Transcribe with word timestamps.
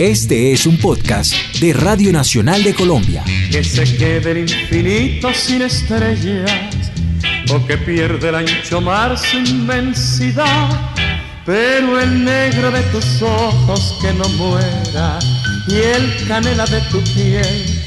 Este 0.00 0.52
es 0.52 0.64
un 0.64 0.78
podcast 0.78 1.34
de 1.60 1.74
Radio 1.74 2.10
Nacional 2.10 2.64
de 2.64 2.72
Colombia. 2.72 3.22
Que 3.52 3.62
se 3.62 3.84
quede 3.98 4.30
el 4.30 4.38
infinito 4.38 5.28
sin 5.34 5.60
estrellas 5.60 6.50
o 7.52 7.66
que 7.66 7.76
pierde 7.76 8.30
el 8.30 8.34
ancho 8.36 8.80
mar 8.80 9.18
su 9.18 9.36
inmensidad. 9.36 10.94
Pero 11.44 12.00
el 12.00 12.24
negro 12.24 12.70
de 12.70 12.80
tus 12.84 13.20
ojos 13.20 13.98
que 14.00 14.10
no 14.14 14.26
muera 14.30 15.18
y 15.68 15.74
el 15.74 16.26
canela 16.26 16.64
de 16.64 16.80
tu 16.90 17.02
piel 17.12 17.80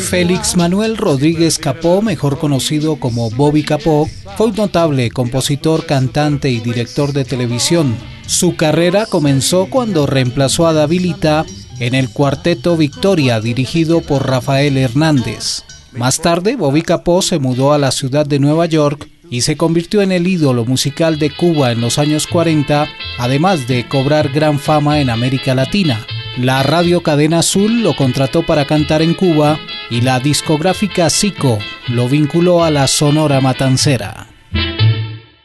Félix 0.00 0.56
Manuel 0.56 0.96
Rodríguez 0.96 1.58
Capó, 1.58 2.00
mejor 2.00 2.38
conocido 2.38 2.96
como 2.96 3.28
Bobby 3.28 3.64
Capó, 3.64 4.08
fue 4.38 4.46
un 4.46 4.56
notable 4.56 5.10
compositor, 5.10 5.84
cantante 5.84 6.48
y 6.48 6.60
director 6.60 7.12
de 7.12 7.26
televisión. 7.26 8.13
Su 8.26 8.56
carrera 8.56 9.06
comenzó 9.06 9.66
cuando 9.66 10.06
reemplazó 10.06 10.66
a 10.66 10.72
Davilita 10.72 11.44
en 11.78 11.94
el 11.94 12.10
cuarteto 12.10 12.76
Victoria 12.76 13.40
dirigido 13.40 14.00
por 14.00 14.26
Rafael 14.26 14.76
Hernández. 14.76 15.62
Más 15.92 16.20
tarde, 16.20 16.56
Bobby 16.56 16.82
Capó 16.82 17.22
se 17.22 17.38
mudó 17.38 17.72
a 17.72 17.78
la 17.78 17.90
ciudad 17.90 18.26
de 18.26 18.38
Nueva 18.38 18.66
York 18.66 19.08
y 19.30 19.42
se 19.42 19.56
convirtió 19.56 20.02
en 20.02 20.12
el 20.12 20.26
ídolo 20.26 20.64
musical 20.64 21.18
de 21.18 21.30
Cuba 21.30 21.72
en 21.72 21.80
los 21.80 21.98
años 21.98 22.26
40, 22.26 22.88
además 23.18 23.68
de 23.68 23.86
cobrar 23.86 24.30
gran 24.30 24.58
fama 24.58 25.00
en 25.00 25.10
América 25.10 25.54
Latina. 25.54 26.04
La 26.36 26.62
radio 26.62 27.02
Cadena 27.02 27.40
Azul 27.40 27.82
lo 27.82 27.94
contrató 27.94 28.44
para 28.44 28.66
cantar 28.66 29.02
en 29.02 29.14
Cuba 29.14 29.58
y 29.90 30.00
la 30.00 30.18
discográfica 30.18 31.08
Zico 31.10 31.58
lo 31.88 32.08
vinculó 32.08 32.64
a 32.64 32.70
la 32.70 32.88
Sonora 32.88 33.40
Matancera. 33.40 34.33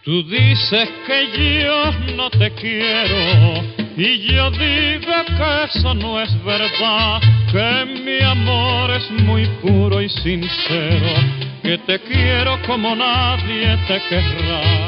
Tú 0.09 0.23
dices 0.23 0.89
que 1.05 1.61
yo 1.61 1.91
no 2.15 2.31
te 2.31 2.49
quiero 2.55 3.61
y 3.95 4.17
yo 4.33 4.49
digo 4.49 5.13
que 5.37 5.63
eso 5.65 5.93
no 5.93 6.19
es 6.19 6.43
verdad, 6.43 7.21
que 7.51 7.85
mi 7.85 8.19
amor 8.23 8.89
es 8.89 9.11
muy 9.11 9.45
puro 9.61 10.01
y 10.01 10.09
sincero, 10.09 11.13
que 11.61 11.77
te 11.85 11.99
quiero 11.99 12.59
como 12.65 12.95
nadie 12.95 13.77
te 13.87 14.01
querrá, 14.09 14.87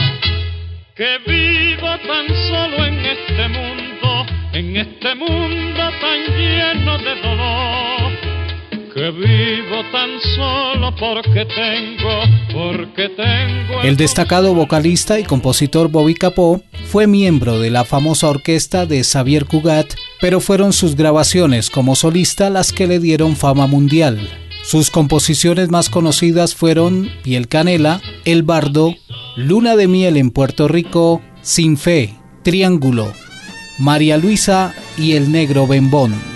que 0.95 1.19
vivo 1.27 1.87
tan 1.99 2.27
solo 2.47 2.83
en 2.83 3.05
este 3.05 3.47
mundo 3.47 4.25
en 4.53 4.75
este 4.75 5.13
mundo 5.13 5.91
tan 6.01 6.35
lleno 6.35 6.97
de 6.97 7.15
dolor 7.21 8.00
El 13.83 13.97
destacado 13.97 14.53
vocalista 14.53 15.19
y 15.19 15.23
compositor 15.23 15.87
Bobby 15.87 16.13
Capó 16.13 16.61
fue 16.85 17.07
miembro 17.07 17.59
de 17.59 17.71
la 17.71 17.83
famosa 17.83 18.29
orquesta 18.29 18.85
de 18.85 19.03
Xavier 19.03 19.45
Cugat, 19.45 19.95
pero 20.19 20.39
fueron 20.39 20.71
sus 20.71 20.95
grabaciones 20.95 21.71
como 21.71 21.95
solista 21.95 22.51
las 22.51 22.71
que 22.71 22.85
le 22.85 22.99
dieron 22.99 23.35
fama 23.35 23.65
mundial. 23.65 24.29
Sus 24.63 24.91
composiciones 24.91 25.69
más 25.69 25.89
conocidas 25.89 26.53
fueron 26.53 27.09
Piel 27.23 27.47
Canela, 27.47 28.01
El 28.23 28.43
Bardo, 28.43 28.93
Luna 29.35 29.75
de 29.75 29.87
Miel 29.87 30.15
en 30.15 30.29
Puerto 30.29 30.67
Rico, 30.67 31.23
Sin 31.41 31.77
Fe, 31.77 32.13
Triángulo, 32.43 33.11
María 33.79 34.17
Luisa 34.17 34.75
y 34.95 35.13
el 35.13 35.31
negro 35.31 35.65
Bembón. 35.65 36.30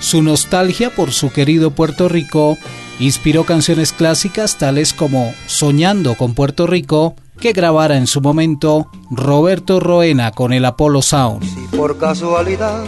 Su 0.00 0.22
nostalgia 0.22 0.90
por 0.90 1.12
su 1.12 1.30
querido 1.32 1.72
Puerto 1.72 2.08
Rico 2.08 2.56
inspiró 3.00 3.44
canciones 3.44 3.92
clásicas 3.92 4.56
tales 4.56 4.92
como 4.92 5.34
Soñando 5.46 6.14
con 6.14 6.34
Puerto 6.34 6.66
Rico, 6.66 7.14
que 7.40 7.52
grabara 7.52 7.96
en 7.96 8.06
su 8.06 8.20
momento 8.20 8.90
Roberto 9.10 9.80
Roena 9.80 10.32
con 10.32 10.52
el 10.52 10.64
Apollo 10.64 11.02
Sound. 11.02 11.44
Si 11.44 11.76
por 11.76 11.98
casualidad 11.98 12.84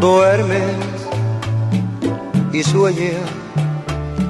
duermes 0.00 0.62
y 2.52 2.62
sueñas 2.62 3.14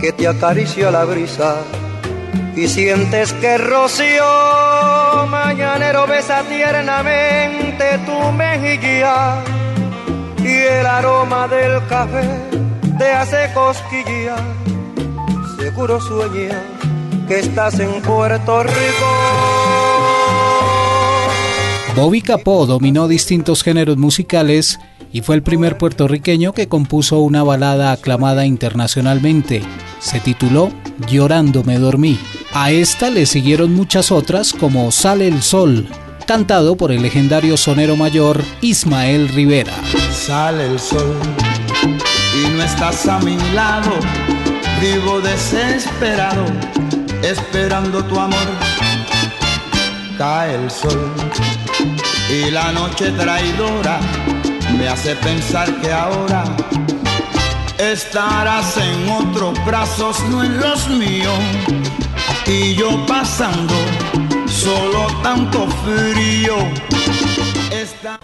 que 0.01 0.13
te 0.13 0.27
acaricia 0.27 0.91
la 0.91 1.05
brisa 1.05 1.57
y 2.57 2.67
sientes 2.69 3.33
que 3.35 3.59
rocío 3.59 4.25
mañanero 5.29 6.07
besa 6.07 6.43
tiernamente 6.49 7.99
tu 8.07 8.33
mejilla 8.33 9.43
y 10.45 10.49
el 10.49 10.87
aroma 10.87 11.49
del 11.49 11.85
café 11.87 12.41
te 12.99 13.07
hace 13.07 13.51
cosquilla. 13.55 14.37
Seguro 15.59 16.01
sueña 16.01 16.63
que 17.27 17.39
estás 17.39 17.81
en 17.81 18.03
Puerto 18.03 18.63
Rico. 18.63 19.07
Bobby 21.97 22.21
Capó 22.21 22.67
dominó 22.67 23.09
distintos 23.09 23.63
géneros 23.63 23.97
musicales 23.97 24.79
y 25.13 25.23
fue 25.23 25.37
el 25.37 25.43
primer 25.43 25.79
puertorriqueño 25.79 26.53
que 26.53 26.69
compuso 26.69 27.21
una 27.21 27.43
balada 27.43 27.93
aclamada 27.93 28.45
internacionalmente. 28.47 29.63
Se 30.01 30.21
tituló 30.21 30.71
Llorando 31.09 31.65
me 31.65 31.79
dormí. 31.79 32.19
A 32.53 32.71
esta 32.73 33.11
le 33.11 33.25
siguieron 33.27 33.73
muchas 33.75 34.13
otras 34.13 34.53
como 34.53 34.91
Sale 34.91 35.29
el 35.29 35.43
Sol, 35.43 35.89
cantado 36.27 36.77
por 36.77 36.93
el 36.93 37.03
legendario 37.03 37.57
sonero 37.57 37.97
mayor 37.97 38.43
Ismael 38.61 39.29
Rivera. 39.29 39.75
Sale 40.27 40.65
el 40.65 40.81
sol 40.81 41.21
y 42.35 42.49
no 42.57 42.63
estás 42.63 43.07
a 43.07 43.19
mi 43.19 43.37
lado, 43.53 43.91
vivo 44.81 45.21
desesperado, 45.21 46.47
esperando 47.23 48.03
tu 48.05 48.19
amor. 48.19 48.49
Cae 50.17 50.55
el 50.55 50.71
sol 50.71 51.13
y 52.31 52.51
la 52.51 52.73
noche 52.73 53.11
traidora 53.11 54.01
me 54.79 54.89
hace 54.89 55.15
pensar 55.17 55.71
que 55.83 55.93
ahora 55.93 56.45
estarás 57.77 58.79
en 58.79 59.11
otros 59.11 59.63
brazos, 59.67 60.19
no 60.31 60.43
en 60.43 60.59
los 60.59 60.89
míos 60.89 61.39
y 62.47 62.75
yo 62.77 63.05
pasando 63.05 63.75
solo 64.47 65.07
tanto 65.23 65.69
frío. 65.85 66.94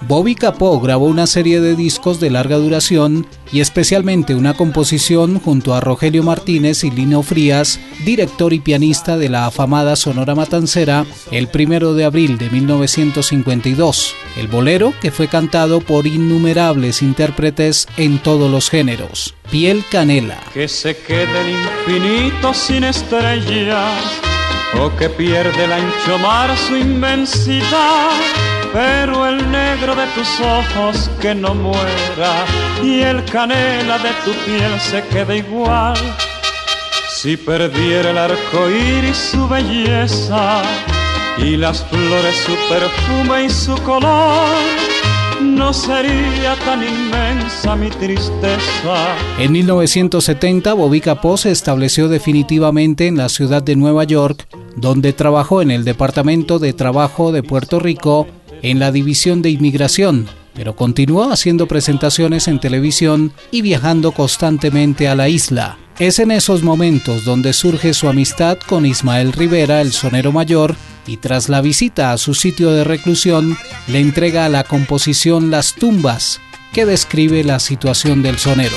Bobby 0.03 0.35
Capó 0.35 0.81
grabó 0.81 1.07
una 1.07 1.27
serie 1.27 1.61
de 1.61 1.77
discos 1.77 2.21
de 2.21 2.31
larga 2.31 2.57
duración 2.57 3.27
y 3.53 3.61
especialmente 3.61 4.35
una 4.35 4.55
composición 4.55 5.41
junto 5.41 5.75
a 5.75 5.81
Rogelio 5.81 6.23
Martínez 6.23 6.85
y 6.85 6.91
Lino 6.91 7.23
Frías, 7.23 7.81
director 8.05 8.53
y 8.53 8.61
pianista 8.61 9.17
de 9.17 9.29
la 9.29 9.47
afamada 9.47 9.97
Sonora 9.97 10.35
Matancera, 10.35 11.05
el 11.31 11.49
primero 11.49 11.95
de 11.95 12.05
abril 12.05 12.39
de 12.39 12.51
1952. 12.51 14.15
El 14.37 14.49
bolero 14.49 14.95
que 15.01 15.11
fue 15.11 15.29
cantado 15.29 15.81
por 15.81 16.07
innumerables 16.07 17.03
intérpretes 17.03 17.89
en 17.97 18.19
todos 18.19 18.51
los 18.51 18.71
géneros. 18.71 19.35
Piel 19.51 19.85
Canela. 19.91 20.41
Que 20.55 20.69
se 20.69 20.97
sin 22.55 22.85
estrellas 22.85 24.30
o 24.79 24.95
que 24.97 25.09
pierde 25.09 25.65
el 25.65 25.73
ancho 25.73 26.19
mar 26.19 26.57
su 26.57 26.77
inmensidad 26.77 28.11
pero 28.73 29.27
el 29.27 29.51
negro 29.51 29.95
de 29.95 30.07
tus 30.15 30.41
ojos 30.41 31.11
que 31.21 31.35
no 31.35 31.55
muera 31.55 32.45
y 32.83 33.01
el 33.01 33.25
canela 33.25 33.99
de 33.99 34.11
tu 34.25 34.33
piel 34.45 34.81
se 34.81 35.03
quede 35.09 35.39
igual. 35.39 35.97
Si 37.17 37.37
perdiera 37.37 38.11
el 38.11 38.19
arco 38.19 38.71
iris 38.71 39.17
su 39.17 39.49
belleza 39.49 40.63
y 41.39 41.57
las 41.57 41.85
flores 41.85 42.37
su 42.37 42.53
perfume 42.73 43.45
y 43.45 43.51
su 43.51 43.75
color, 43.83 44.57
no 45.41 45.73
sería 45.73 46.55
tan 46.65 46.83
inmensa 46.83 47.77
mi 47.77 47.91
tristeza. 47.91 49.17
En 49.39 49.53
1970, 49.53 50.73
Bobby 50.75 51.01
Capó 51.01 51.37
se 51.37 51.51
estableció 51.51 52.09
definitivamente 52.09 53.07
en 53.07 53.17
la 53.17 53.29
ciudad 53.29 53.63
de 53.63 53.77
Nueva 53.77 54.05
York, 54.05 54.47
donde 54.77 55.13
trabajó 55.13 55.63
en 55.63 55.71
el 55.71 55.85
Departamento 55.85 56.59
de 56.59 56.73
Trabajo 56.73 57.33
de 57.33 57.43
Puerto 57.43 57.81
Rico 57.81 58.27
en 58.63 58.79
la 58.79 58.93
división 58.93 59.43
de 59.43 59.51
inmigración, 59.51 60.27
pero 60.55 60.77
continuó 60.77 61.31
haciendo 61.31 61.67
presentaciones 61.67 62.49
en 62.49 62.61
televisión 62.61 63.33
y 63.51 63.63
viajando 63.63 64.13
constantemente 64.13 65.09
a 65.09 65.15
la 65.15 65.29
isla. 65.29 65.79
Es 65.99 66.19
en 66.19 66.31
esos 66.31 66.63
momentos 66.63 67.25
donde 67.25 67.53
surge 67.53 67.93
su 67.93 68.09
amistad 68.09 68.59
con 68.67 68.87
Ismael 68.87 69.33
Rivera, 69.33 69.81
el 69.81 69.93
sonero 69.93 70.33
mayor, 70.33 70.77
y 71.07 71.19
tras 71.19 71.49
la 71.49 71.61
visita 71.61 72.13
a 72.13 72.19
su 72.19 72.35
sitio 72.35 72.71
de 72.71 72.85
reclusión, 72.85 73.57
le 73.87 74.01
entrega 74.01 74.49
la 74.49 74.65
composición 74.65 75.51
Las 75.51 75.75
tumbas, 75.75 76.41
que 76.73 76.87
describe 76.87 77.45
la 77.45 77.59
situación 77.59 78.23
del 78.23 78.39
sonero. 78.39 78.77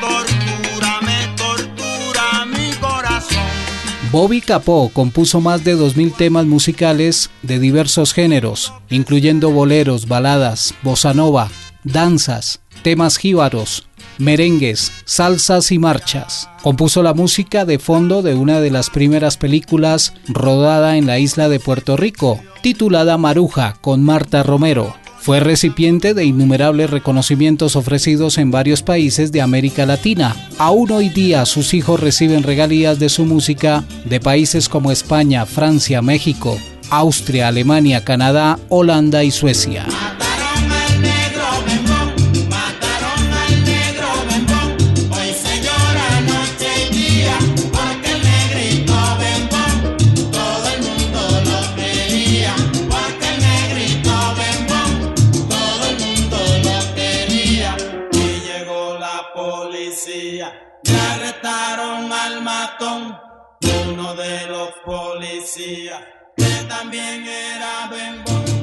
Tortura, 0.00 1.00
me 1.02 1.36
tortura. 1.36 2.46
Bobby 4.10 4.40
Capó 4.40 4.90
compuso 4.92 5.40
más 5.40 5.62
de 5.62 5.76
2.000 5.76 6.16
temas 6.16 6.46
musicales 6.46 7.30
de 7.42 7.58
diversos 7.58 8.12
géneros, 8.12 8.72
incluyendo 8.88 9.50
boleros, 9.50 10.08
baladas, 10.08 10.74
bossa 10.82 11.14
nova, 11.14 11.48
danzas, 11.84 12.60
temas 12.82 13.18
jíbaros, 13.18 13.86
merengues, 14.20 14.92
salsas 15.04 15.72
y 15.72 15.78
marchas. 15.78 16.48
Compuso 16.62 17.02
la 17.02 17.14
música 17.14 17.64
de 17.64 17.78
fondo 17.78 18.22
de 18.22 18.34
una 18.34 18.60
de 18.60 18.70
las 18.70 18.90
primeras 18.90 19.36
películas 19.36 20.14
rodada 20.28 20.96
en 20.96 21.06
la 21.06 21.18
isla 21.18 21.48
de 21.48 21.58
Puerto 21.58 21.96
Rico, 21.96 22.40
titulada 22.62 23.18
Maruja, 23.18 23.76
con 23.80 24.02
Marta 24.02 24.42
Romero. 24.42 24.94
Fue 25.20 25.38
recipiente 25.40 26.14
de 26.14 26.24
innumerables 26.24 26.88
reconocimientos 26.88 27.76
ofrecidos 27.76 28.38
en 28.38 28.50
varios 28.50 28.82
países 28.82 29.32
de 29.32 29.42
América 29.42 29.84
Latina. 29.84 30.34
Aún 30.58 30.90
hoy 30.92 31.10
día 31.10 31.44
sus 31.44 31.74
hijos 31.74 32.00
reciben 32.00 32.42
regalías 32.42 32.98
de 32.98 33.10
su 33.10 33.26
música 33.26 33.84
de 34.06 34.18
países 34.18 34.68
como 34.68 34.90
España, 34.90 35.44
Francia, 35.44 36.00
México, 36.00 36.58
Austria, 36.88 37.48
Alemania, 37.48 38.02
Canadá, 38.02 38.58
Holanda 38.68 39.22
y 39.22 39.30
Suecia. 39.30 39.86
Uno 63.90 64.14
de 64.14 64.46
los 64.46 64.70
policías, 64.84 66.02
que 66.36 66.64
también 66.68 67.26
era 67.26 67.88
bembón. 67.90 68.59